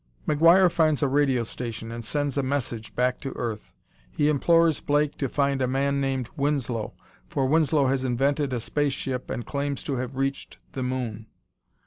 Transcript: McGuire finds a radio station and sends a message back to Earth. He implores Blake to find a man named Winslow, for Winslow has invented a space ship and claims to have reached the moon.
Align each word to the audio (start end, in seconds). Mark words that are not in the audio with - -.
McGuire 0.27 0.71
finds 0.71 1.03
a 1.03 1.07
radio 1.07 1.43
station 1.43 1.91
and 1.91 2.03
sends 2.03 2.35
a 2.35 2.41
message 2.41 2.95
back 2.95 3.19
to 3.19 3.33
Earth. 3.35 3.71
He 4.09 4.29
implores 4.29 4.79
Blake 4.79 5.15
to 5.19 5.29
find 5.29 5.61
a 5.61 5.67
man 5.67 6.01
named 6.01 6.27
Winslow, 6.35 6.95
for 7.29 7.45
Winslow 7.45 7.85
has 7.85 8.03
invented 8.03 8.51
a 8.51 8.59
space 8.59 8.93
ship 8.93 9.29
and 9.29 9.45
claims 9.45 9.83
to 9.83 9.97
have 9.97 10.15
reached 10.15 10.57
the 10.71 10.81
moon. 10.81 11.27